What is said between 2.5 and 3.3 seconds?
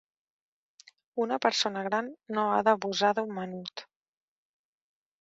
ha d'abusar